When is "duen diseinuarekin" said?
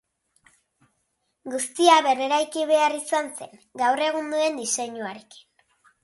4.35-5.45